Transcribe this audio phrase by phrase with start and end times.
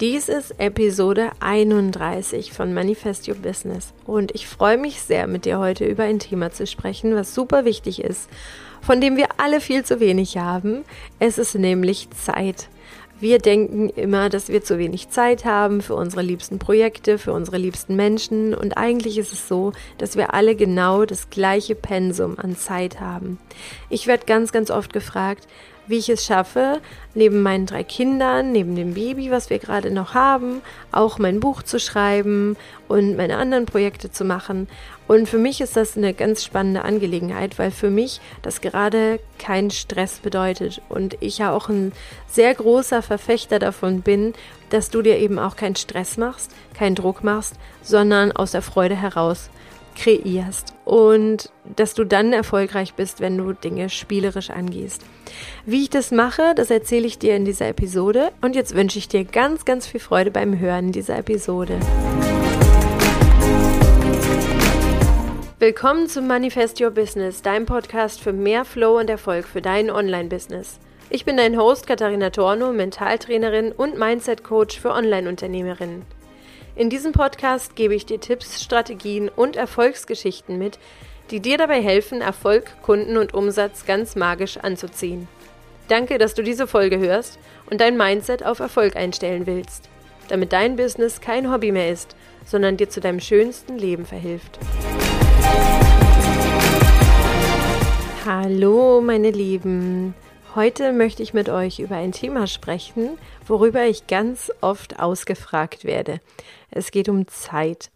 [0.00, 5.58] Dies ist Episode 31 von Manifest Your Business und ich freue mich sehr, mit dir
[5.58, 8.30] heute über ein Thema zu sprechen, was super wichtig ist,
[8.80, 10.86] von dem wir alle viel zu wenig haben.
[11.18, 12.70] Es ist nämlich Zeit.
[13.20, 17.58] Wir denken immer, dass wir zu wenig Zeit haben für unsere liebsten Projekte, für unsere
[17.58, 22.56] liebsten Menschen und eigentlich ist es so, dass wir alle genau das gleiche Pensum an
[22.56, 23.38] Zeit haben.
[23.90, 25.46] Ich werde ganz, ganz oft gefragt,
[25.90, 26.80] wie ich es schaffe,
[27.14, 31.62] neben meinen drei Kindern, neben dem Baby, was wir gerade noch haben, auch mein Buch
[31.62, 32.56] zu schreiben
[32.88, 34.68] und meine anderen Projekte zu machen.
[35.08, 39.70] Und für mich ist das eine ganz spannende Angelegenheit, weil für mich das gerade kein
[39.70, 41.92] Stress bedeutet und ich ja auch ein
[42.28, 44.32] sehr großer Verfechter davon bin,
[44.70, 48.94] dass du dir eben auch keinen Stress machst, keinen Druck machst, sondern aus der Freude
[48.94, 49.50] heraus
[49.96, 55.02] kreierst und dass du dann erfolgreich bist, wenn du Dinge spielerisch angehst.
[55.64, 59.06] Wie ich das mache, das erzähle ich dir in dieser Episode und jetzt wünsche ich
[59.06, 61.78] dir ganz, ganz viel Freude beim Hören dieser Episode.
[65.60, 70.80] Willkommen zum Manifest Your Business, deinem Podcast für mehr Flow und Erfolg für dein Online-Business.
[71.08, 76.04] Ich bin dein Host Katharina Torno, Mentaltrainerin und Mindset-Coach für Online-Unternehmerinnen.
[76.76, 80.78] In diesem Podcast gebe ich dir Tipps, Strategien und Erfolgsgeschichten mit,
[81.30, 85.26] die dir dabei helfen, Erfolg, Kunden und Umsatz ganz magisch anzuziehen.
[85.88, 89.88] Danke, dass du diese Folge hörst und dein Mindset auf Erfolg einstellen willst,
[90.28, 92.14] damit dein Business kein Hobby mehr ist,
[92.46, 94.60] sondern dir zu deinem schönsten Leben verhilft.
[98.24, 100.14] Hallo, meine Lieben.
[100.56, 106.18] Heute möchte ich mit euch über ein Thema sprechen, worüber ich ganz oft ausgefragt werde.
[106.72, 107.92] Es geht um Zeit.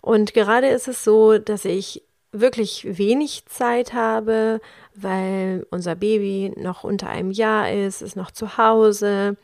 [0.00, 4.60] Und gerade ist es so, dass ich wirklich wenig Zeit habe,
[4.94, 9.36] weil unser Baby noch unter einem Jahr ist, ist noch zu Hause.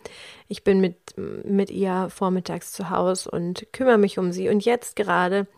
[0.47, 4.49] Ich bin mit, mit ihr vormittags zu Hause und kümmere mich um sie.
[4.49, 5.49] Und jetzt gerade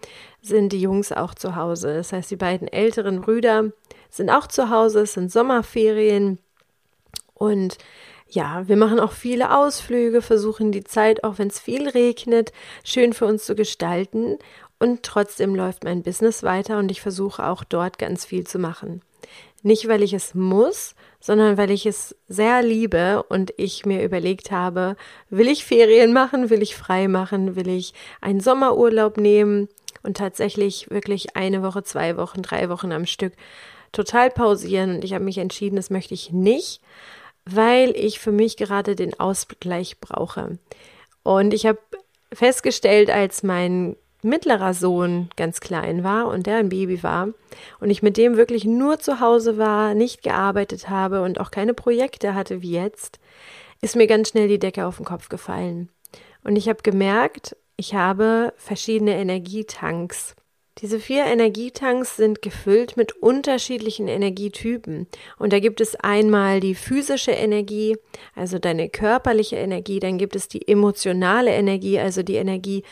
[0.40, 1.94] sind die Jungs auch zu Hause.
[1.94, 3.70] Das heißt, die beiden älteren Brüder
[4.08, 6.38] sind auch zu Hause, es sind Sommerferien.
[7.36, 7.78] Und
[8.28, 12.52] ja, wir machen auch viele Ausflüge, versuchen die Zeit, auch wenn es viel regnet,
[12.82, 14.38] schön für uns zu gestalten.
[14.78, 19.02] Und trotzdem läuft mein Business weiter und ich versuche auch dort ganz viel zu machen.
[19.62, 24.50] Nicht, weil ich es muss, sondern weil ich es sehr liebe und ich mir überlegt
[24.50, 24.97] habe,
[25.30, 29.68] will ich Ferien machen, will ich frei machen, will ich einen Sommerurlaub nehmen
[30.03, 33.32] und tatsächlich wirklich eine Woche, zwei Wochen, drei Wochen am Stück
[33.92, 34.97] total pausieren.
[34.97, 36.80] Und ich habe mich entschieden, das möchte ich nicht,
[37.48, 40.58] weil ich für mich gerade den Ausgleich brauche.
[41.22, 41.78] Und ich habe
[42.32, 47.28] festgestellt, als mein mittlerer Sohn ganz klein war und der ein Baby war
[47.80, 51.74] und ich mit dem wirklich nur zu Hause war, nicht gearbeitet habe und auch keine
[51.74, 53.20] Projekte hatte wie jetzt,
[53.80, 55.88] ist mir ganz schnell die Decke auf den Kopf gefallen.
[56.42, 60.34] Und ich habe gemerkt, ich habe verschiedene Energietanks.
[60.82, 65.06] Diese vier Energietanks sind gefüllt mit unterschiedlichen Energietypen.
[65.38, 67.97] Und da gibt es einmal die physische Energie,
[68.34, 72.82] also deine körperliche Energie, dann gibt es die emotionale Energie, also die Energie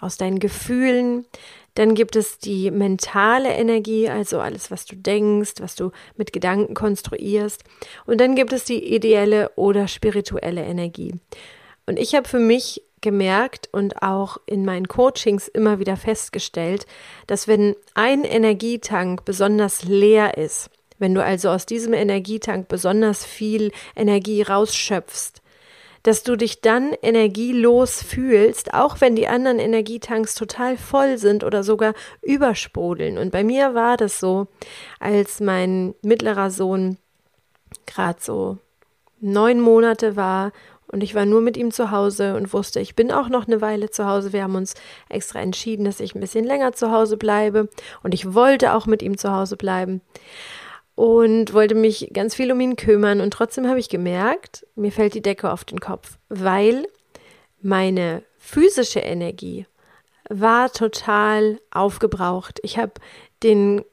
[0.00, 1.26] aus deinen Gefühlen.
[1.74, 6.72] Dann gibt es die mentale Energie, also alles, was du denkst, was du mit Gedanken
[6.72, 7.62] konstruierst.
[8.06, 11.14] Und dann gibt es die ideelle oder spirituelle Energie.
[11.84, 16.86] Und ich habe für mich gemerkt und auch in meinen Coachings immer wieder festgestellt,
[17.28, 23.72] dass wenn ein Energietank besonders leer ist, wenn du also aus diesem Energietank besonders viel
[23.94, 25.42] Energie rausschöpfst,
[26.02, 31.62] dass du dich dann energielos fühlst, auch wenn die anderen Energietanks total voll sind oder
[31.62, 31.92] sogar
[32.22, 33.18] übersprudeln.
[33.18, 34.48] Und bei mir war das so,
[34.98, 36.96] als mein mittlerer Sohn
[37.86, 38.58] gerade so
[39.20, 40.52] neun Monate war
[40.94, 43.60] und ich war nur mit ihm zu Hause und wusste, ich bin auch noch eine
[43.60, 44.32] Weile zu Hause.
[44.32, 44.74] Wir haben uns
[45.08, 47.68] extra entschieden, dass ich ein bisschen länger zu Hause bleibe.
[48.04, 50.02] Und ich wollte auch mit ihm zu Hause bleiben.
[50.94, 53.20] Und wollte mich ganz viel um ihn kümmern.
[53.20, 56.86] Und trotzdem habe ich gemerkt, mir fällt die Decke auf den Kopf, weil
[57.60, 59.66] meine physische Energie
[60.30, 62.60] war total aufgebraucht.
[62.62, 62.92] Ich habe
[63.42, 63.84] den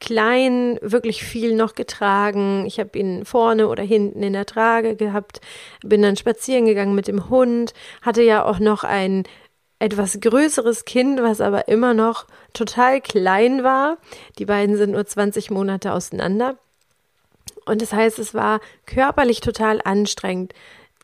[0.00, 2.64] klein wirklich viel noch getragen.
[2.66, 5.40] Ich habe ihn vorne oder hinten in der Trage gehabt,
[5.82, 9.24] bin dann spazieren gegangen mit dem Hund, hatte ja auch noch ein
[9.78, 13.98] etwas größeres Kind, was aber immer noch total klein war.
[14.38, 16.56] Die beiden sind nur 20 Monate auseinander.
[17.66, 20.54] Und das heißt, es war körperlich total anstrengend,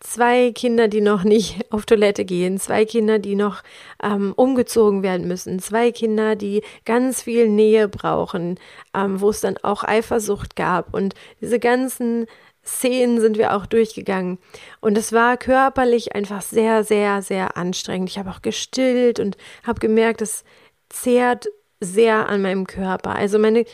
[0.01, 3.63] zwei Kinder, die noch nicht auf Toilette gehen, zwei Kinder, die noch
[4.03, 8.59] ähm, umgezogen werden müssen, zwei Kinder, die ganz viel Nähe brauchen,
[8.95, 12.27] ähm, wo es dann auch Eifersucht gab und diese ganzen
[12.65, 14.39] Szenen sind wir auch durchgegangen.
[14.81, 18.11] Und es war körperlich einfach sehr, sehr, sehr anstrengend.
[18.11, 20.43] Ich habe auch gestillt und habe gemerkt, es
[20.89, 21.47] zehrt
[21.81, 23.15] sehr an meinem Körper.
[23.15, 23.65] Also meine,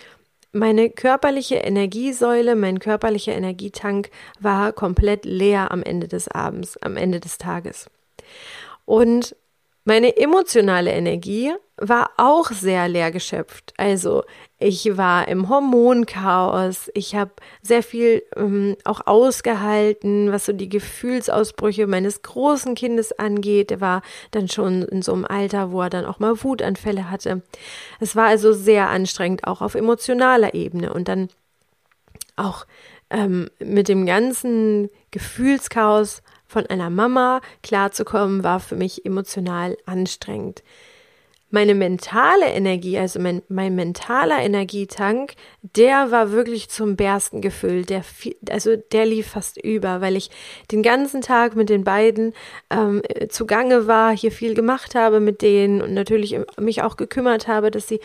[0.53, 7.21] meine körperliche Energiesäule, mein körperlicher Energietank war komplett leer am Ende des Abends, am Ende
[7.21, 7.91] des Tages.
[8.85, 9.35] Und
[9.85, 13.75] meine emotionale Energie war auch sehr leer geschöpft.
[13.77, 14.23] Also
[14.63, 17.33] ich war im Hormonchaos, ich habe
[17.63, 23.71] sehr viel ähm, auch ausgehalten, was so die Gefühlsausbrüche meines großen Kindes angeht.
[23.71, 27.43] Er war dann schon in so einem Alter, wo er dann auch mal Wutanfälle hatte.
[28.01, 30.93] Es war also sehr anstrengend, auch auf emotionaler Ebene.
[30.93, 31.29] Und dann
[32.37, 32.67] auch
[33.11, 40.63] ähm, mit dem ganzen Gefühlschaos von einer Mama klarzukommen, war für mich emotional anstrengend.
[41.55, 47.91] Meine mentale Energie, also mein, mein mentaler Energietank, der war wirklich zum Bersten gefüllt.
[47.91, 48.03] Der,
[48.51, 50.31] also der lief fast über, weil ich
[50.71, 52.33] den ganzen Tag mit den beiden
[52.71, 57.71] ähm, zugange war, hier viel gemacht habe mit denen und natürlich mich auch gekümmert habe,
[57.71, 58.01] dass sie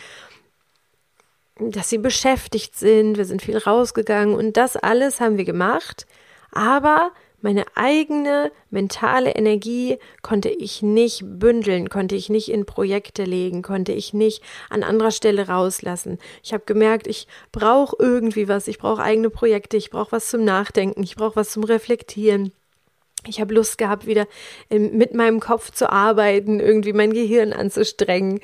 [1.58, 3.16] dass sie beschäftigt sind.
[3.16, 6.06] Wir sind viel rausgegangen und das alles haben wir gemacht.
[6.52, 13.62] Aber meine eigene mentale Energie konnte ich nicht bündeln, konnte ich nicht in Projekte legen,
[13.62, 16.18] konnte ich nicht an anderer Stelle rauslassen.
[16.42, 20.44] Ich habe gemerkt, ich brauche irgendwie was, ich brauche eigene Projekte, ich brauche was zum
[20.44, 22.52] Nachdenken, ich brauche was zum Reflektieren.
[23.26, 24.26] Ich habe Lust gehabt, wieder
[24.70, 28.40] mit meinem Kopf zu arbeiten, irgendwie mein Gehirn anzustrengen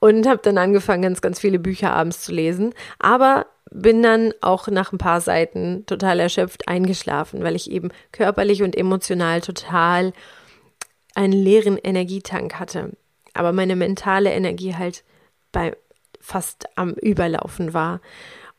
[0.00, 2.74] und habe dann angefangen, ganz, ganz viele Bücher abends zu lesen.
[2.98, 8.62] Aber bin dann auch nach ein paar Seiten total erschöpft eingeschlafen, weil ich eben körperlich
[8.62, 10.12] und emotional total
[11.14, 12.92] einen leeren Energietank hatte.
[13.34, 15.04] Aber meine mentale Energie halt
[15.52, 15.76] bei
[16.20, 18.00] fast am Überlaufen war.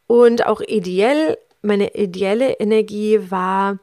[0.08, 3.80] Und auch ideell, meine ideelle Energie war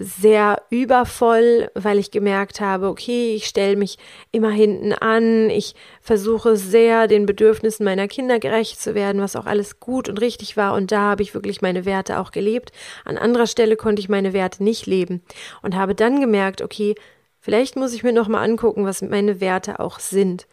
[0.00, 3.98] sehr übervoll, weil ich gemerkt habe, okay, ich stelle mich
[4.32, 9.44] immer hinten an, ich versuche sehr den Bedürfnissen meiner Kinder gerecht zu werden, was auch
[9.44, 12.72] alles gut und richtig war und da habe ich wirklich meine Werte auch gelebt.
[13.04, 15.22] An anderer Stelle konnte ich meine Werte nicht leben
[15.60, 16.94] und habe dann gemerkt, okay,
[17.38, 20.46] vielleicht muss ich mir noch mal angucken, was meine Werte auch sind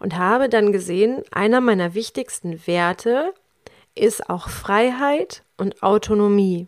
[0.00, 3.32] und habe dann gesehen, einer meiner wichtigsten Werte
[3.94, 6.66] ist auch Freiheit und Autonomie.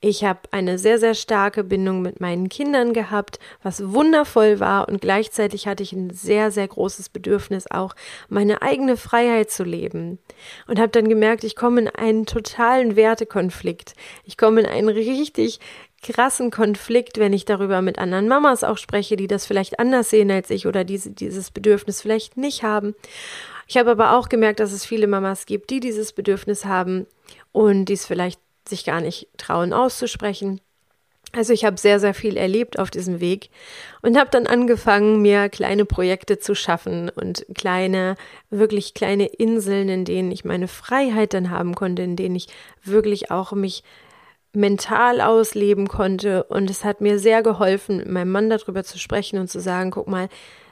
[0.00, 5.00] Ich habe eine sehr, sehr starke Bindung mit meinen Kindern gehabt, was wundervoll war und
[5.00, 7.94] gleichzeitig hatte ich ein sehr, sehr großes Bedürfnis auch,
[8.28, 10.18] meine eigene Freiheit zu leben.
[10.66, 13.94] Und habe dann gemerkt, ich komme in einen totalen Wertekonflikt.
[14.24, 15.60] Ich komme in einen richtig
[16.02, 20.30] krassen Konflikt, wenn ich darüber mit anderen Mamas auch spreche, die das vielleicht anders sehen
[20.30, 22.94] als ich oder diese, dieses Bedürfnis vielleicht nicht haben.
[23.66, 27.06] Ich habe aber auch gemerkt, dass es viele Mamas gibt, die dieses Bedürfnis haben
[27.52, 30.60] und dies vielleicht sich gar nicht trauen auszusprechen.
[31.32, 33.50] Also ich habe sehr, sehr viel erlebt auf diesem Weg
[34.02, 38.14] und habe dann angefangen, mir kleine Projekte zu schaffen und kleine,
[38.50, 42.46] wirklich kleine Inseln, in denen ich meine Freiheit dann haben konnte, in denen ich
[42.84, 43.82] wirklich auch mich
[44.52, 46.44] mental ausleben konnte.
[46.44, 49.90] Und es hat mir sehr geholfen, mit meinem Mann darüber zu sprechen und zu sagen,
[49.90, 50.28] guck mal,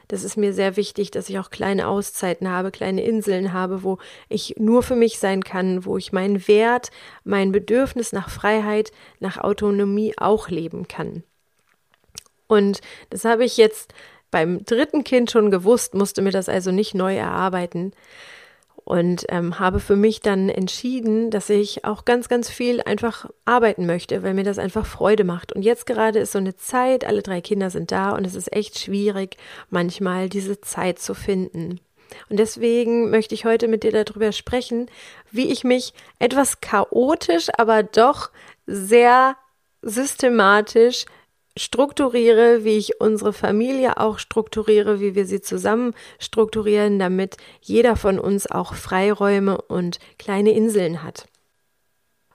[0.07, 3.97] das ist mir sehr wichtig, dass ich auch kleine Auszeiten habe, kleine Inseln habe, wo
[4.29, 6.91] ich nur für mich sein kann, wo ich meinen Wert,
[7.23, 11.23] mein Bedürfnis nach Freiheit, nach Autonomie auch leben kann.
[12.47, 13.93] Und das habe ich jetzt
[14.29, 17.93] beim dritten Kind schon gewusst, musste mir das also nicht neu erarbeiten
[18.85, 23.85] und ähm, habe für mich dann entschieden, dass ich auch ganz, ganz viel einfach arbeiten
[23.85, 25.53] möchte, weil mir das einfach Freude macht.
[25.53, 28.51] Und jetzt gerade ist so eine Zeit, alle drei Kinder sind da und es ist
[28.53, 29.37] echt schwierig,
[29.69, 31.79] manchmal diese Zeit zu finden.
[32.29, 34.89] Und deswegen möchte ich heute mit dir darüber sprechen,
[35.31, 38.29] wie ich mich etwas chaotisch, aber doch
[38.65, 39.35] sehr
[39.81, 41.05] systematisch
[41.57, 48.19] strukturiere, wie ich unsere Familie auch strukturiere, wie wir sie zusammen strukturieren, damit jeder von
[48.19, 51.27] uns auch Freiräume und kleine Inseln hat.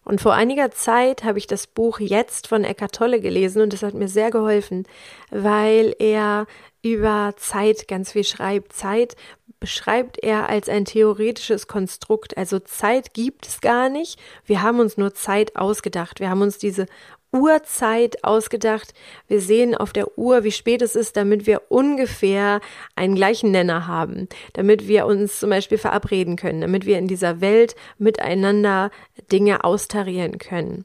[0.04, 3.82] Und vor einiger Zeit habe ich das Buch Jetzt von Eckart Tolle gelesen und das
[3.82, 4.86] hat mir sehr geholfen,
[5.30, 6.46] weil er
[6.82, 8.72] über Zeit ganz viel schreibt.
[8.72, 9.16] Zeit
[9.60, 12.38] beschreibt er als ein theoretisches Konstrukt.
[12.38, 14.18] Also Zeit gibt es gar nicht.
[14.46, 16.20] Wir haben uns nur Zeit ausgedacht.
[16.20, 16.86] Wir haben uns diese
[17.32, 18.94] Uhrzeit ausgedacht.
[19.26, 22.60] Wir sehen auf der Uhr, wie spät es ist, damit wir ungefähr
[22.96, 27.40] einen gleichen Nenner haben, damit wir uns zum Beispiel verabreden können, damit wir in dieser
[27.40, 28.90] Welt miteinander
[29.30, 30.84] Dinge austarieren können.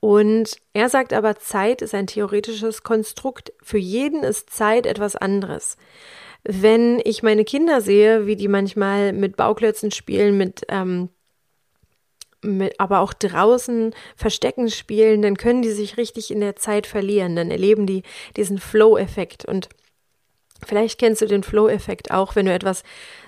[0.00, 3.52] Und er sagt aber, Zeit ist ein theoretisches Konstrukt.
[3.62, 5.76] Für jeden ist Zeit etwas anderes.
[6.42, 11.08] Wenn ich meine Kinder sehe, wie die manchmal mit Bauklötzen spielen, mit ähm,
[12.44, 17.36] mit, aber auch draußen Verstecken spielen, dann können die sich richtig in der Zeit verlieren.
[17.36, 18.02] Dann erleben die
[18.36, 19.44] diesen Flow-Effekt.
[19.44, 19.68] Und
[20.64, 22.82] vielleicht kennst du den Flow-Effekt auch, wenn du etwas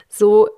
[0.08, 0.48] so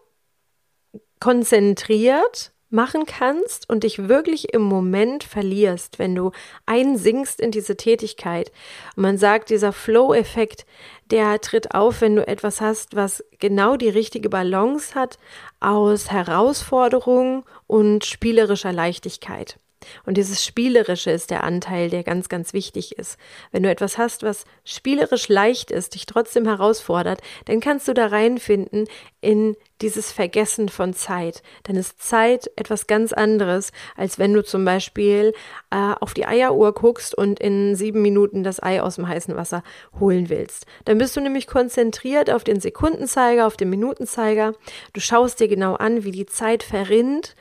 [1.20, 6.32] konzentriert machen kannst und dich wirklich im Moment verlierst, wenn du
[6.66, 8.52] einsinkst in diese Tätigkeit.
[8.96, 10.66] Und man sagt, dieser Flow-Effekt,
[11.10, 15.18] der tritt auf, wenn du etwas hast, was genau die richtige Balance hat
[15.60, 19.58] aus Herausforderung und spielerischer Leichtigkeit.
[20.04, 23.18] Und dieses Spielerische ist der Anteil, der ganz, ganz wichtig ist.
[23.52, 28.06] Wenn du etwas hast, was spielerisch leicht ist, dich trotzdem herausfordert, dann kannst du da
[28.06, 28.88] reinfinden
[29.20, 31.42] in dieses Vergessen von Zeit.
[31.62, 35.32] Dann ist Zeit etwas ganz anderes, als wenn du zum Beispiel
[35.70, 39.62] äh, auf die Eieruhr guckst und in sieben Minuten das Ei aus dem heißen Wasser
[39.98, 40.66] holen willst.
[40.84, 44.54] Dann bist du nämlich konzentriert auf den Sekundenzeiger, auf den Minutenzeiger.
[44.92, 47.36] Du schaust dir genau an, wie die Zeit verrinnt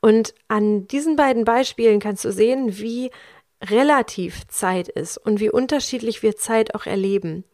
[0.00, 3.10] und an diesen beiden Beispielen kannst du sehen, wie
[3.64, 7.44] relativ Zeit ist und wie unterschiedlich wir Zeit auch erleben.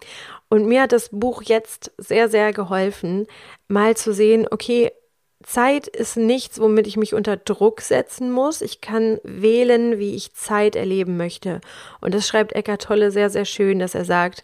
[0.50, 3.26] Und mir hat das Buch jetzt sehr, sehr geholfen,
[3.68, 4.92] mal zu sehen, okay,
[5.42, 8.62] Zeit ist nichts, womit ich mich unter Druck setzen muss.
[8.62, 11.60] Ich kann wählen, wie ich Zeit erleben möchte.
[12.00, 14.42] Und das schreibt Eckart Tolle sehr, sehr schön, dass er sagt,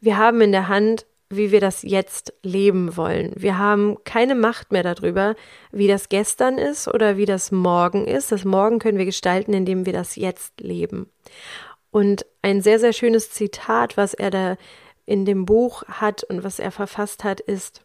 [0.00, 3.32] wir haben in der Hand, wie wir das jetzt leben wollen.
[3.36, 5.34] Wir haben keine Macht mehr darüber,
[5.72, 8.32] wie das gestern ist oder wie das morgen ist.
[8.32, 11.10] Das Morgen können wir gestalten, indem wir das jetzt leben.
[11.90, 14.56] Und ein sehr, sehr schönes Zitat, was er da
[15.04, 17.82] in dem Buch hat und was er verfasst hat, ist,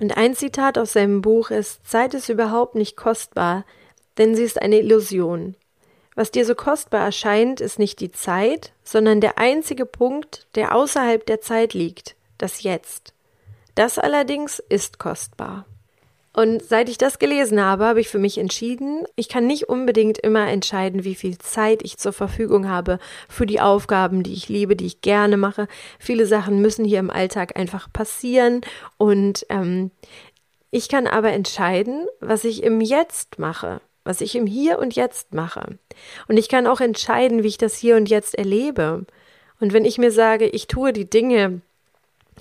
[0.00, 3.64] und ein Zitat aus seinem Buch ist, Zeit ist überhaupt nicht kostbar,
[4.18, 5.56] denn sie ist eine Illusion.
[6.14, 11.24] Was dir so kostbar erscheint, ist nicht die Zeit, sondern der einzige Punkt, der außerhalb
[11.24, 13.14] der Zeit liegt, das Jetzt.
[13.74, 15.64] Das allerdings ist kostbar.
[16.34, 20.16] Und seit ich das gelesen habe, habe ich für mich entschieden, ich kann nicht unbedingt
[20.16, 24.74] immer entscheiden, wie viel Zeit ich zur Verfügung habe für die Aufgaben, die ich liebe,
[24.74, 25.68] die ich gerne mache.
[25.98, 28.62] Viele Sachen müssen hier im Alltag einfach passieren
[28.96, 29.90] und ähm,
[30.70, 35.34] ich kann aber entscheiden, was ich im Jetzt mache, was ich im Hier und Jetzt
[35.34, 35.78] mache.
[36.28, 39.04] Und ich kann auch entscheiden, wie ich das Hier und Jetzt erlebe.
[39.60, 41.60] Und wenn ich mir sage, ich tue die Dinge,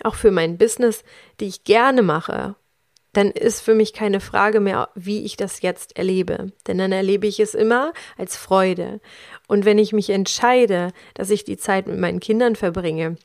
[0.03, 1.03] auch für mein Business,
[1.39, 2.55] die ich gerne mache,
[3.13, 6.53] dann ist für mich keine Frage mehr, wie ich das jetzt erlebe.
[6.67, 9.01] Denn dann erlebe ich es immer als Freude.
[9.47, 13.17] Und wenn ich mich entscheide, dass ich die Zeit mit meinen Kindern verbringe,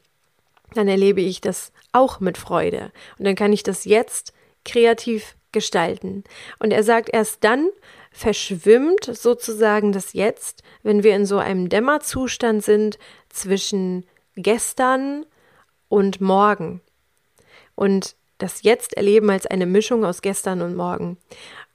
[0.75, 2.91] dann erlebe ich das auch mit Freude.
[3.19, 4.33] Und dann kann ich das jetzt
[4.65, 6.25] kreativ gestalten.
[6.59, 7.69] Und er sagt, erst dann
[8.11, 14.05] verschwimmt sozusagen das Jetzt, wenn wir in so einem Dämmerzustand sind zwischen
[14.35, 15.25] gestern
[15.89, 16.81] und morgen.
[17.75, 21.17] Und das Jetzt erleben als eine Mischung aus gestern und morgen.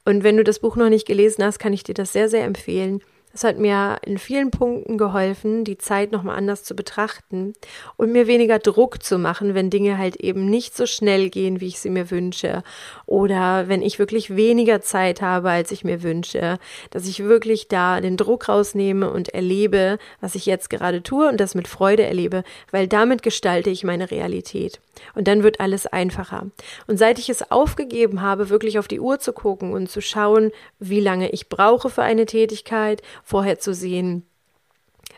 [0.05, 2.43] Und wenn du das Buch noch nicht gelesen hast, kann ich dir das sehr, sehr
[2.43, 3.01] empfehlen.
[3.33, 7.53] Es hat mir in vielen Punkten geholfen, die Zeit nochmal anders zu betrachten
[7.95, 11.67] und mir weniger Druck zu machen, wenn Dinge halt eben nicht so schnell gehen, wie
[11.67, 12.63] ich sie mir wünsche.
[13.05, 16.59] Oder wenn ich wirklich weniger Zeit habe, als ich mir wünsche.
[16.89, 21.39] Dass ich wirklich da den Druck rausnehme und erlebe, was ich jetzt gerade tue und
[21.39, 24.79] das mit Freude erlebe, weil damit gestalte ich meine Realität.
[25.15, 26.47] Und dann wird alles einfacher.
[26.87, 30.51] Und seit ich es aufgegeben habe, wirklich auf die Uhr zu gucken und zu schauen,
[30.79, 34.25] wie lange ich brauche für eine Tätigkeit, vorher zu sehen,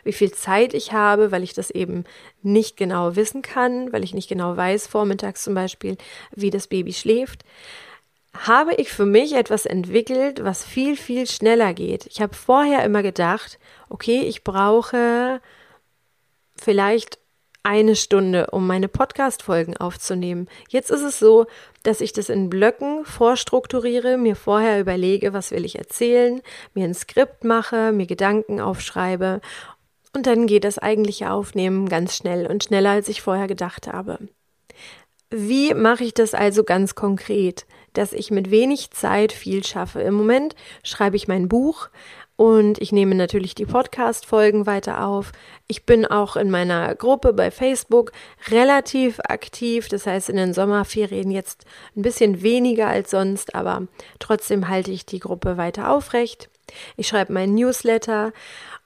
[0.04, 2.04] wie viel Zeit ich habe, weil ich das eben
[2.42, 5.96] nicht genau wissen kann, weil ich nicht genau weiß, vormittags zum Beispiel,
[6.34, 7.44] wie das Baby schläft,
[8.36, 12.06] habe ich für mich etwas entwickelt, was viel, viel schneller geht.
[12.06, 15.40] Ich habe vorher immer gedacht, okay, ich brauche
[16.56, 17.18] vielleicht
[17.64, 20.48] eine Stunde, um meine Podcast-Folgen aufzunehmen.
[20.68, 21.46] Jetzt ist es so,
[21.82, 26.42] dass ich das in Blöcken vorstrukturiere, mir vorher überlege, was will ich erzählen,
[26.74, 29.40] mir ein Skript mache, mir Gedanken aufschreibe
[30.14, 34.18] und dann geht das eigentliche Aufnehmen ganz schnell und schneller, als ich vorher gedacht habe.
[35.30, 40.00] Wie mache ich das also ganz konkret, dass ich mit wenig Zeit viel schaffe?
[40.02, 41.88] Im Moment schreibe ich mein Buch,
[42.36, 45.30] und ich nehme natürlich die Podcast-Folgen weiter auf.
[45.68, 48.10] Ich bin auch in meiner Gruppe bei Facebook
[48.48, 49.88] relativ aktiv.
[49.88, 51.64] Das heißt, in den Sommerferien jetzt
[51.96, 53.86] ein bisschen weniger als sonst, aber
[54.18, 56.50] trotzdem halte ich die Gruppe weiter aufrecht.
[56.96, 58.32] Ich schreibe meinen Newsletter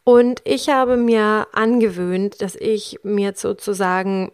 [0.05, 4.31] und ich habe mir angewöhnt, dass ich mir sozusagen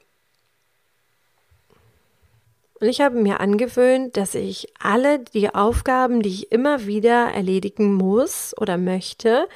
[2.80, 7.94] und ich habe mir angewöhnt, dass ich alle die Aufgaben, die ich immer wieder erledigen
[7.94, 9.46] muss oder möchte,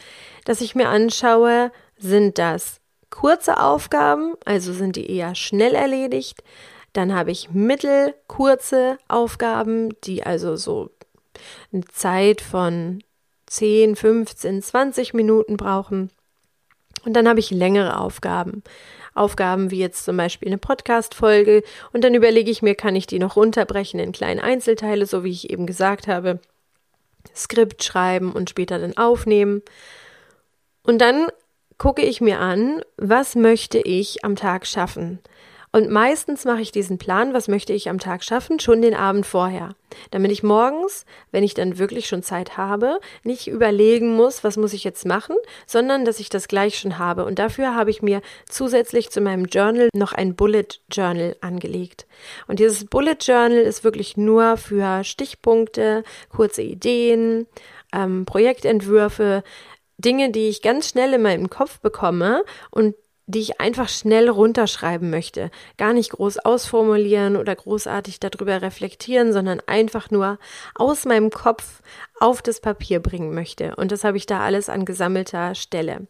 [0.44, 6.42] dass ich mir anschaue, sind das kurze Aufgaben, also sind die eher schnell erledigt.
[6.92, 10.90] Dann habe ich mittelkurze Aufgaben, die also so
[11.72, 13.02] eine Zeit von
[13.46, 16.10] 10, 15, 20 Minuten brauchen.
[17.04, 18.62] Und dann habe ich längere Aufgaben.
[19.18, 21.62] Aufgaben wie jetzt zum Beispiel eine Podcast-Folge.
[21.92, 25.30] Und dann überlege ich mir, kann ich die noch runterbrechen in kleine Einzelteile, so wie
[25.30, 26.40] ich eben gesagt habe.
[27.34, 29.62] Skript schreiben und später dann aufnehmen.
[30.82, 31.26] Und dann
[31.76, 35.20] gucke ich mir an, was möchte ich am Tag schaffen.
[35.72, 39.26] Und meistens mache ich diesen Plan, was möchte ich am Tag schaffen, schon den Abend
[39.26, 39.74] vorher.
[40.10, 44.72] Damit ich morgens, wenn ich dann wirklich schon Zeit habe, nicht überlegen muss, was muss
[44.72, 47.24] ich jetzt machen, sondern dass ich das gleich schon habe.
[47.24, 52.06] Und dafür habe ich mir zusätzlich zu meinem Journal noch ein Bullet Journal angelegt.
[52.46, 57.46] Und dieses Bullet Journal ist wirklich nur für Stichpunkte, kurze Ideen,
[57.92, 59.42] ähm, Projektentwürfe,
[59.98, 62.94] Dinge, die ich ganz schnell in meinem Kopf bekomme und
[63.28, 65.50] die ich einfach schnell runterschreiben möchte.
[65.76, 70.38] Gar nicht groß ausformulieren oder großartig darüber reflektieren, sondern einfach nur
[70.74, 71.82] aus meinem Kopf
[72.18, 73.76] auf das Papier bringen möchte.
[73.76, 76.08] Und das habe ich da alles an gesammelter Stelle.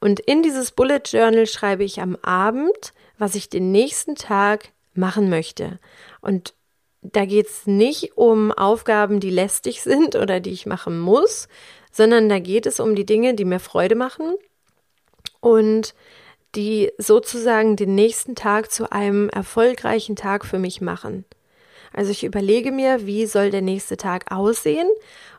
[0.00, 5.30] Und in dieses Bullet Journal schreibe ich am Abend, was ich den nächsten Tag machen
[5.30, 5.78] möchte.
[6.20, 6.52] Und
[7.00, 11.48] da geht es nicht um Aufgaben, die lästig sind oder die ich machen muss,
[11.90, 14.34] sondern da geht es um die Dinge, die mir Freude machen
[15.40, 15.94] und
[16.54, 21.24] die sozusagen den nächsten Tag zu einem erfolgreichen Tag für mich machen.
[21.92, 24.88] Also ich überlege mir, wie soll der nächste Tag aussehen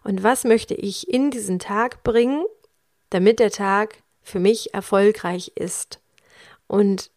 [0.03, 2.43] und was möchte ich in diesen Tag bringen,
[3.09, 5.99] damit der Tag für mich erfolgreich ist.
[6.67, 7.09] Und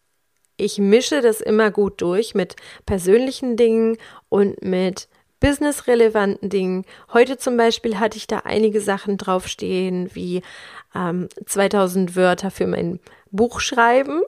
[0.56, 3.98] ich mische das immer gut durch mit persönlichen Dingen
[4.28, 5.08] und mit
[5.40, 6.84] businessrelevanten Dingen.
[7.12, 10.42] Heute zum Beispiel hatte ich da einige Sachen draufstehen, wie
[10.94, 13.00] ähm, 2000 Wörter für mein
[13.36, 14.22] Buch schreiben,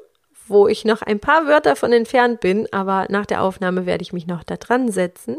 [0.46, 4.12] wo ich noch ein paar Wörter von entfernt bin, aber nach der Aufnahme werde ich
[4.12, 5.38] mich noch da dran setzen.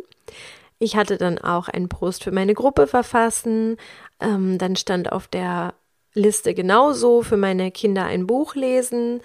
[0.79, 3.77] Ich hatte dann auch einen Post für meine Gruppe verfassen.
[4.19, 5.73] Ähm, dann stand auf der
[6.17, 9.21] Liste genauso für meine Kinder ein Buch lesen.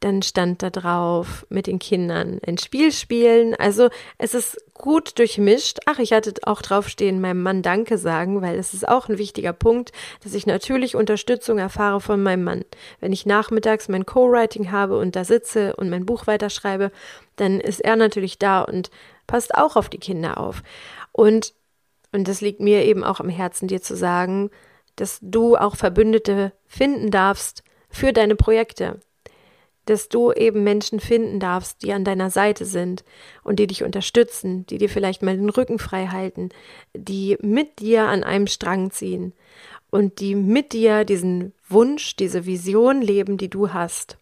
[0.00, 3.54] Dann stand da drauf mit den Kindern ein Spiel spielen.
[3.54, 5.80] Also es ist gut durchmischt.
[5.86, 9.52] Ach, ich hatte auch draufstehen, meinem Mann Danke sagen, weil es ist auch ein wichtiger
[9.52, 9.92] Punkt,
[10.22, 12.64] dass ich natürlich Unterstützung erfahre von meinem Mann.
[13.00, 16.92] Wenn ich nachmittags mein Co-Writing habe und da sitze und mein Buch weiterschreibe,
[17.36, 18.90] dann ist er natürlich da und
[19.26, 20.62] passt auch auf die Kinder auf.
[21.12, 21.54] Und
[22.12, 24.50] und das liegt mir eben auch am Herzen, dir zu sagen,
[24.96, 29.00] dass du auch Verbündete finden darfst für deine Projekte,
[29.86, 33.04] dass du eben Menschen finden darfst, die an deiner Seite sind
[33.44, 36.48] und die dich unterstützen, die dir vielleicht mal den Rücken frei halten,
[36.94, 39.32] die mit dir an einem Strang ziehen
[39.90, 44.18] und die mit dir diesen Wunsch, diese Vision leben, die du hast.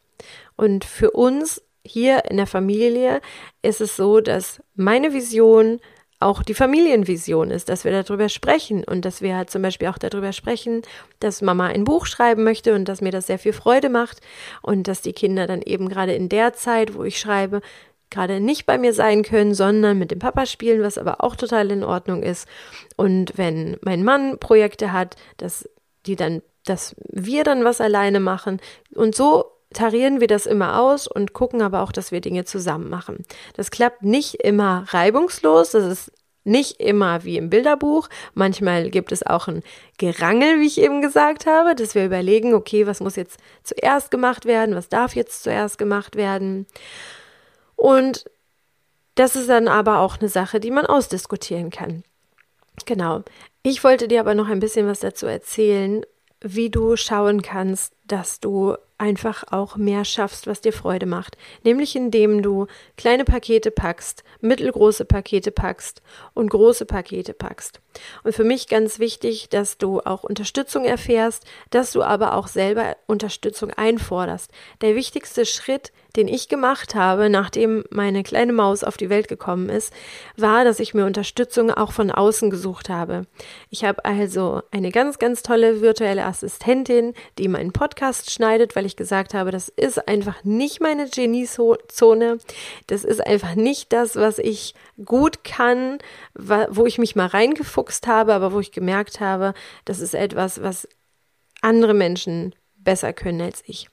[0.57, 3.21] Und für uns hier in der Familie
[3.63, 5.81] ist es so, dass meine Vision
[6.20, 9.98] auch die Familienvision ist, dass wir darüber sprechen und dass wir halt zum Beispiel auch
[9.98, 10.83] darüber sprechen,
[11.20, 14.20] dass Mama ein Buch schreiben möchte und dass mir das sehr viel Freude macht
[14.62, 17.61] und dass die Kinder dann eben gerade in der Zeit, wo ich schreibe,
[18.11, 21.70] gerade nicht bei mir sein können, sondern mit dem Papa spielen, was aber auch total
[21.70, 22.48] in Ordnung ist.
[22.96, 25.68] Und wenn mein Mann Projekte hat, dass
[26.07, 28.61] die dann, dass wir dann was alleine machen
[28.94, 32.89] und so tarieren wir das immer aus und gucken aber auch, dass wir Dinge zusammen
[32.89, 33.25] machen.
[33.55, 36.13] Das klappt nicht immer reibungslos, das ist
[36.45, 38.09] nicht immer wie im Bilderbuch.
[38.35, 39.63] Manchmal gibt es auch ein
[39.99, 44.45] Gerangel, wie ich eben gesagt habe, dass wir überlegen, okay, was muss jetzt zuerst gemacht
[44.45, 46.67] werden, was darf jetzt zuerst gemacht werden.
[47.77, 48.25] Und
[49.15, 52.05] das ist dann aber auch eine Sache, die man ausdiskutieren kann.
[52.85, 53.23] Genau.
[53.63, 56.05] Ich wollte dir aber noch ein bisschen was dazu erzählen,
[56.41, 61.37] wie du schauen kannst, dass du einfach auch mehr schaffst, was dir Freude macht.
[61.62, 66.01] Nämlich indem du kleine Pakete packst, mittelgroße Pakete packst
[66.33, 67.81] und große Pakete packst.
[68.23, 72.97] Und für mich ganz wichtig, dass du auch Unterstützung erfährst, dass du aber auch selber
[73.07, 74.51] Unterstützung einforderst.
[74.81, 79.69] Der wichtigste Schritt den ich gemacht habe, nachdem meine kleine Maus auf die Welt gekommen
[79.69, 79.93] ist,
[80.37, 83.27] war, dass ich mir Unterstützung auch von außen gesucht habe.
[83.69, 87.93] Ich habe also eine ganz, ganz tolle virtuelle Assistentin, die meinen Podcast
[88.33, 92.38] schneidet, weil ich gesagt habe, das ist einfach nicht meine Geniezone.
[92.87, 95.98] Das ist einfach nicht das, was ich gut kann,
[96.35, 99.54] wo ich mich mal reingefuchst habe, aber wo ich gemerkt habe,
[99.85, 100.88] das ist etwas, was
[101.61, 103.88] andere Menschen besser können als ich.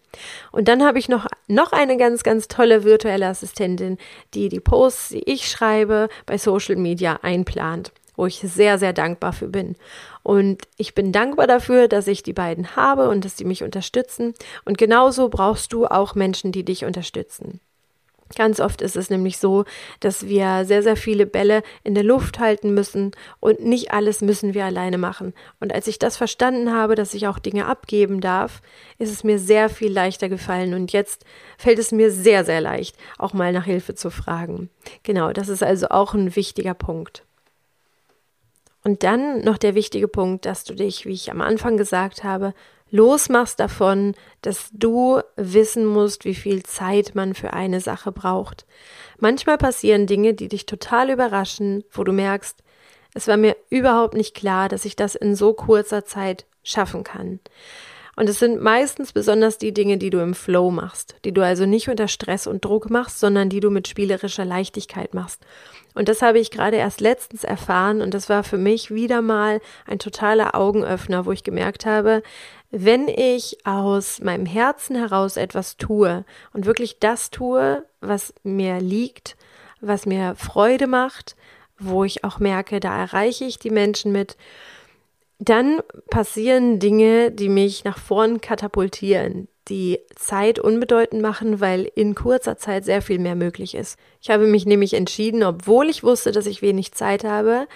[0.52, 3.98] Und dann habe ich noch, noch eine ganz, ganz tolle virtuelle Assistentin,
[4.34, 9.34] die die Posts, die ich schreibe, bei Social Media einplant, wo ich sehr, sehr dankbar
[9.34, 9.76] für bin.
[10.22, 14.36] Und ich bin dankbar dafür, dass ich die beiden habe und dass sie mich unterstützen.
[14.64, 17.62] Und genauso brauchst du auch Menschen, die dich unterstützen.
[18.36, 19.66] Ganz oft ist es nämlich so,
[20.02, 24.54] dass wir sehr, sehr viele Bälle in der Luft halten müssen und nicht alles müssen
[24.54, 25.34] wir alleine machen.
[25.60, 28.62] Und als ich das verstanden habe, dass ich auch Dinge abgeben darf,
[29.00, 31.26] ist es mir sehr viel leichter gefallen und jetzt
[31.58, 34.70] fällt es mir sehr, sehr leicht, auch mal nach Hilfe zu fragen.
[35.02, 37.26] Genau, das ist also auch ein wichtiger Punkt.
[38.84, 42.54] Und dann noch der wichtige Punkt, dass du dich, wie ich am Anfang gesagt habe,
[42.90, 48.66] losmachst davon, dass du wissen musst, wie viel Zeit man für eine Sache braucht.
[49.20, 52.58] Manchmal passieren Dinge, die dich total überraschen, wo du merkst,
[53.14, 57.40] es war mir überhaupt nicht klar, dass ich das in so kurzer Zeit schaffen kann.
[58.16, 61.66] Und es sind meistens besonders die Dinge, die du im Flow machst, die du also
[61.66, 65.42] nicht unter Stress und Druck machst, sondern die du mit spielerischer Leichtigkeit machst.
[65.94, 69.62] Und das habe ich gerade erst letztens erfahren und das war für mich wieder mal
[69.86, 72.22] ein totaler Augenöffner, wo ich gemerkt habe,
[72.70, 79.36] wenn ich aus meinem Herzen heraus etwas tue und wirklich das tue, was mir liegt,
[79.82, 81.36] was mir Freude macht,
[81.78, 84.38] wo ich auch merke, da erreiche ich die Menschen mit,
[85.42, 92.58] dann passieren Dinge, die mich nach vorn katapultieren, die Zeit unbedeutend machen, weil in kurzer
[92.58, 93.98] Zeit sehr viel mehr möglich ist.
[94.22, 97.68] Ich habe mich nämlich entschieden, obwohl ich wusste, dass ich wenig Zeit habe,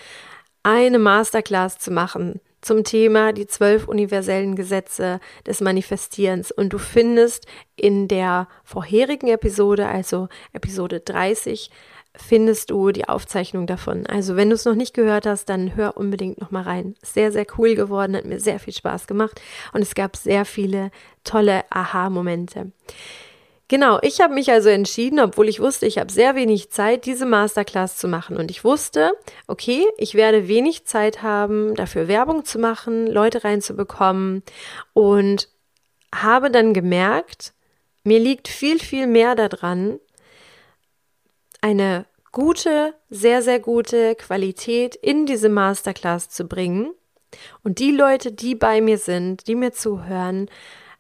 [0.62, 6.52] eine Masterclass zu machen zum Thema die zwölf universellen Gesetze des Manifestierens.
[6.52, 11.70] Und du findest in der vorherigen Episode, also Episode 30,
[12.18, 14.06] findest du die Aufzeichnung davon.
[14.08, 16.96] Also wenn du es noch nicht gehört hast, dann hör unbedingt noch mal rein.
[17.02, 19.42] Sehr, sehr cool geworden, hat mir sehr viel Spaß gemacht
[19.74, 20.92] und es gab sehr viele
[21.24, 22.72] tolle Aha-Momente.
[23.68, 27.26] Genau, ich habe mich also entschieden, obwohl ich wusste, ich habe sehr wenig Zeit, diese
[27.26, 28.38] Masterclass zu machen.
[28.38, 29.12] Und ich wusste,
[29.48, 34.44] okay, ich werde wenig Zeit haben, dafür Werbung zu machen, Leute reinzubekommen.
[34.94, 35.50] Und
[36.14, 37.54] habe dann gemerkt,
[38.04, 40.00] mir liegt viel, viel mehr daran,
[41.66, 46.94] eine gute, sehr, sehr gute Qualität in diese Masterclass zu bringen.
[47.64, 50.48] Und die Leute, die bei mir sind, die mir zuhören,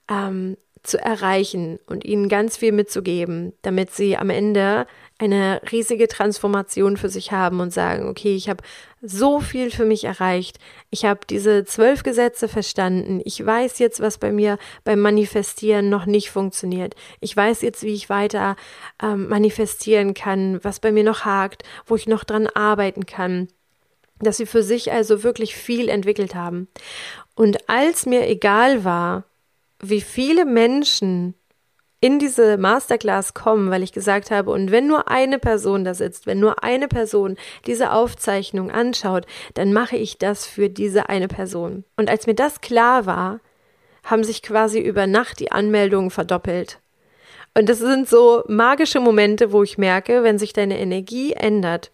[0.10, 6.98] ähm, zu erreichen und ihnen ganz viel mitzugeben, damit sie am Ende eine riesige Transformation
[6.98, 8.64] für sich haben und sagen, okay, ich habe
[9.02, 10.58] so viel für mich erreicht,
[10.90, 16.06] ich habe diese zwölf Gesetze verstanden, ich weiß jetzt, was bei mir beim Manifestieren noch
[16.06, 18.58] nicht funktioniert, ich weiß jetzt, wie ich weiter
[19.02, 23.48] ähm, manifestieren kann, was bei mir noch hakt, wo ich noch dran arbeiten kann.
[24.20, 26.70] Dass sie für sich also wirklich viel entwickelt haben.
[27.36, 29.26] Und als mir egal war,
[29.82, 31.36] wie viele Menschen
[32.02, 36.28] in diese Masterclass kommen, weil ich gesagt habe, und wenn nur eine Person da sitzt,
[36.28, 37.36] wenn nur eine Person
[37.66, 41.84] diese Aufzeichnung anschaut, dann mache ich das für diese eine Person.
[41.96, 43.40] Und als mir das klar war,
[44.04, 46.80] haben sich quasi über Nacht die Anmeldungen verdoppelt.
[47.58, 51.90] Und das sind so magische Momente, wo ich merke, wenn sich deine Energie ändert,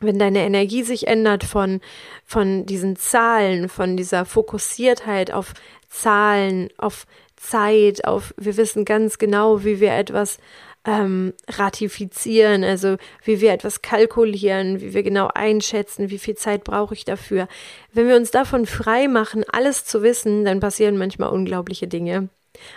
[0.00, 1.80] wenn deine Energie sich ändert von,
[2.26, 5.54] von diesen Zahlen, von dieser Fokussiertheit auf
[5.94, 10.38] Zahlen, auf Zeit, auf wir wissen ganz genau, wie wir etwas
[10.84, 16.94] ähm, ratifizieren, also wie wir etwas kalkulieren, wie wir genau einschätzen, wie viel Zeit brauche
[16.94, 17.48] ich dafür.
[17.92, 22.28] Wenn wir uns davon frei machen, alles zu wissen, dann passieren manchmal unglaubliche Dinge.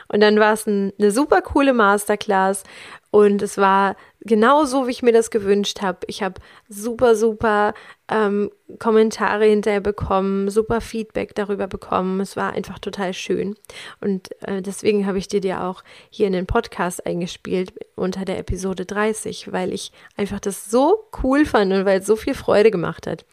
[0.08, 2.64] Und dann war es ein, eine super coole Masterclass
[3.12, 6.00] und es war genau so, wie ich mir das gewünscht habe.
[6.08, 6.36] Ich habe
[6.68, 7.74] super, super
[8.10, 12.20] ähm, Kommentare hinterher bekommen, super Feedback darüber bekommen.
[12.20, 13.56] Es war einfach total schön.
[14.02, 18.40] Und äh, deswegen habe ich dir dir auch hier in den Podcast eingespielt unter der
[18.40, 22.72] Episode 30, weil ich einfach das so cool fand und weil es so viel Freude
[22.72, 23.26] gemacht hat.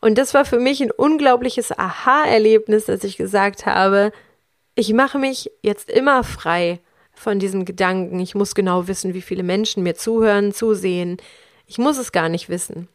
[0.00, 4.12] Und das war für mich ein unglaubliches Aha-Erlebnis, dass ich gesagt habe,
[4.74, 6.80] ich mache mich jetzt immer frei
[7.12, 11.16] von diesem Gedanken, ich muss genau wissen, wie viele Menschen mir zuhören, zusehen.
[11.66, 12.88] Ich muss es gar nicht wissen.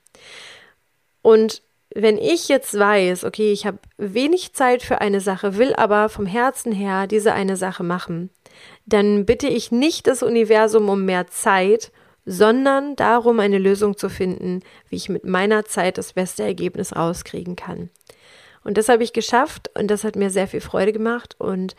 [1.21, 1.61] Und
[1.95, 6.25] wenn ich jetzt weiß, okay, ich habe wenig Zeit für eine Sache, will aber vom
[6.25, 8.29] Herzen her diese eine Sache machen,
[8.85, 11.91] dann bitte ich nicht das Universum um mehr Zeit,
[12.25, 17.55] sondern darum, eine Lösung zu finden, wie ich mit meiner Zeit das beste Ergebnis rauskriegen
[17.55, 17.89] kann.
[18.63, 21.75] Und das habe ich geschafft und das hat mir sehr viel Freude gemacht und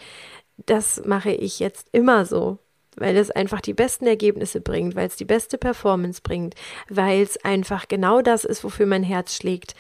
[0.66, 2.58] das mache ich jetzt immer so,
[2.96, 6.54] weil es einfach die besten Ergebnisse bringt, weil es die beste Performance bringt,
[6.88, 9.74] weil es einfach genau das ist, wofür mein Herz schlägt,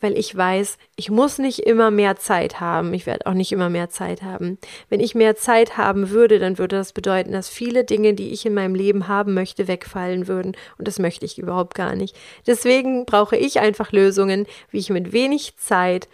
[0.00, 3.70] weil ich weiß, ich muss nicht immer mehr Zeit haben, ich werde auch nicht immer
[3.70, 4.58] mehr Zeit haben.
[4.90, 8.44] Wenn ich mehr Zeit haben würde, dann würde das bedeuten, dass viele Dinge, die ich
[8.44, 12.14] in meinem Leben haben möchte, wegfallen würden und das möchte ich überhaupt gar nicht.
[12.46, 16.08] Deswegen brauche ich einfach Lösungen, wie ich mit wenig Zeit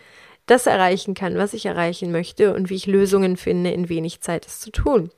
[0.47, 4.47] das erreichen kann, was ich erreichen möchte und wie ich Lösungen finde, in wenig Zeit
[4.47, 5.11] es zu tun.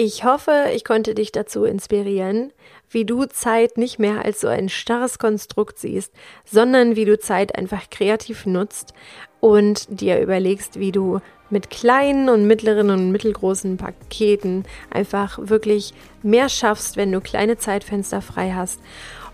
[0.00, 2.52] Ich hoffe, ich konnte dich dazu inspirieren,
[2.88, 6.12] wie du Zeit nicht mehr als so ein starres Konstrukt siehst,
[6.44, 8.94] sondern wie du Zeit einfach kreativ nutzt
[9.40, 16.48] und dir überlegst, wie du mit kleinen und mittleren und mittelgroßen Paketen einfach wirklich mehr
[16.48, 18.80] schaffst, wenn du kleine Zeitfenster frei hast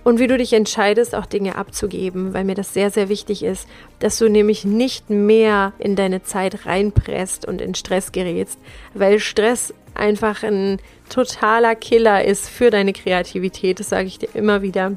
[0.04, 3.66] und wie du dich entscheidest, auch Dinge abzugeben, weil mir das sehr, sehr wichtig ist,
[3.98, 8.58] dass du nämlich nicht mehr in deine Zeit reinpresst und in Stress gerätst,
[8.92, 14.62] weil Stress einfach ein totaler Killer ist für deine Kreativität, das sage ich dir immer
[14.62, 14.92] wieder,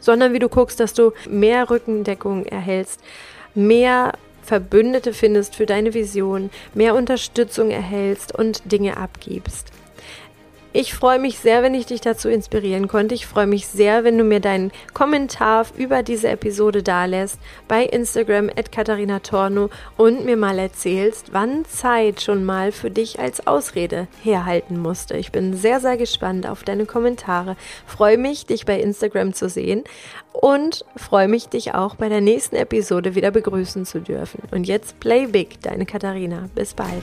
[0.00, 3.00] sondern wie du guckst, dass du mehr Rückendeckung erhältst,
[3.54, 4.12] mehr
[4.42, 9.72] Verbündete findest für deine Vision, mehr Unterstützung erhältst und Dinge abgibst.
[10.72, 13.16] Ich freue mich sehr, wenn ich dich dazu inspirieren konnte.
[13.16, 18.50] Ich freue mich sehr, wenn du mir deinen Kommentar über diese Episode dalässt bei Instagram
[18.50, 24.06] at Katharina Torno und mir mal erzählst, wann Zeit schon mal für dich als Ausrede
[24.22, 25.16] herhalten musste.
[25.16, 27.56] Ich bin sehr, sehr gespannt auf deine Kommentare.
[27.84, 29.82] Freue mich, dich bei Instagram zu sehen
[30.32, 34.42] und freue mich, dich auch bei der nächsten Episode wieder begrüßen zu dürfen.
[34.52, 36.48] Und jetzt Play Big, deine Katharina.
[36.54, 37.02] Bis bald.